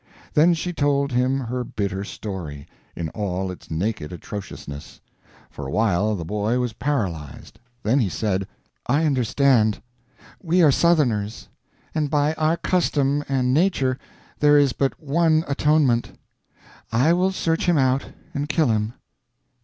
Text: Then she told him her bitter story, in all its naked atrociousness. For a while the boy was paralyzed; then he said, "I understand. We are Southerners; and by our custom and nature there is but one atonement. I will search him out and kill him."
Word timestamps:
Then 0.33 0.55
she 0.55 0.73
told 0.73 1.11
him 1.11 1.39
her 1.41 1.63
bitter 1.63 2.03
story, 2.03 2.65
in 2.95 3.09
all 3.09 3.51
its 3.51 3.69
naked 3.69 4.11
atrociousness. 4.11 4.99
For 5.51 5.67
a 5.67 5.71
while 5.71 6.15
the 6.15 6.25
boy 6.25 6.57
was 6.57 6.73
paralyzed; 6.73 7.59
then 7.83 7.99
he 7.99 8.09
said, 8.09 8.47
"I 8.87 9.05
understand. 9.05 9.79
We 10.41 10.63
are 10.63 10.71
Southerners; 10.71 11.49
and 11.93 12.09
by 12.09 12.33
our 12.33 12.57
custom 12.57 13.23
and 13.29 13.53
nature 13.53 13.99
there 14.39 14.57
is 14.57 14.73
but 14.73 14.99
one 14.99 15.43
atonement. 15.47 16.17
I 16.91 17.13
will 17.13 17.31
search 17.31 17.67
him 17.67 17.77
out 17.77 18.07
and 18.33 18.49
kill 18.49 18.69
him." 18.69 18.93